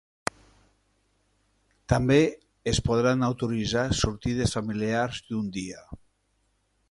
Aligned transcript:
També 1.93 2.17
es 2.71 2.79
podran 2.87 3.23
autoritzar 3.29 3.85
sortides 4.01 4.57
familiars 4.61 5.23
d'un 5.29 5.55
dia. 5.61 5.85